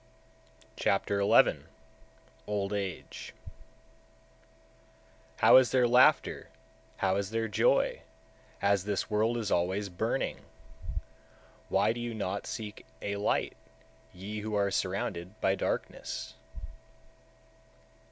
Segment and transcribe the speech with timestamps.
[0.77, 1.59] Chapter XI.
[2.47, 3.35] Old Age 146.
[5.41, 6.49] How is there laughter,
[6.97, 8.01] how is there joy,
[8.63, 10.39] as this world is always burning?
[11.69, 13.55] Why do you not seek a light,
[14.11, 16.33] ye who are surrounded by darkness?